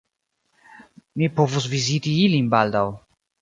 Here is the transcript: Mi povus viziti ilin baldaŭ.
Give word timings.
Mi 1.21 1.29
povus 1.41 1.67
viziti 1.75 2.15
ilin 2.25 2.49
baldaŭ. 2.57 2.85